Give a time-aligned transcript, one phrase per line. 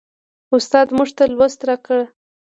[0.55, 1.99] استاد موږ ته لوست راکړ.